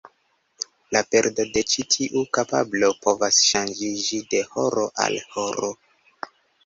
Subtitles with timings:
[0.95, 5.71] La perdo de ĉi tiu kapablo povas ŝanĝiĝi de horo al horo.